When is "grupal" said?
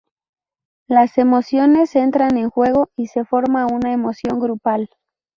4.39-4.89